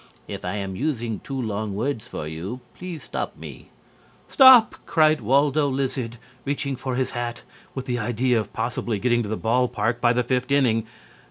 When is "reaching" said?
6.43-6.75